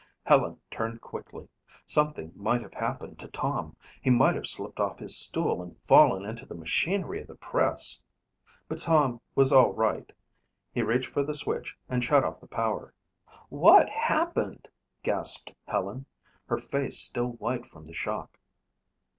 Helen 0.23 0.59
turned 0.71 0.99
quickly. 0.99 1.47
Something 1.85 2.31
might 2.35 2.63
have 2.63 2.73
happened 2.73 3.19
to 3.19 3.27
Tom. 3.27 3.75
He 4.01 4.09
might 4.09 4.33
have 4.33 4.47
slipped 4.47 4.79
off 4.79 4.97
his 4.97 5.15
stool 5.15 5.61
and 5.61 5.77
fallen 5.79 6.25
into 6.25 6.43
the 6.43 6.55
machinery 6.55 7.21
of 7.21 7.27
the 7.27 7.35
press. 7.35 8.01
But 8.67 8.79
Tom 8.81 9.21
was 9.35 9.53
all 9.53 9.73
right. 9.73 10.11
He 10.73 10.81
reached 10.81 11.11
for 11.11 11.21
the 11.21 11.35
switch 11.35 11.77
and 11.87 12.03
shut 12.03 12.23
off 12.23 12.39
the 12.41 12.47
power. 12.47 12.95
"What 13.49 13.89
happened?" 13.89 14.67
gasped 15.03 15.53
Helen, 15.67 16.07
her 16.47 16.57
face 16.57 16.97
still 16.97 17.33
white 17.33 17.67
from 17.67 17.85
the 17.85 17.93
shock. 17.93 18.39